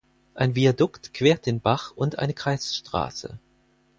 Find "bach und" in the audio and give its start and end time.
1.59-2.17